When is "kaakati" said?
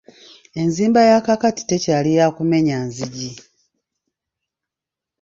1.25-1.61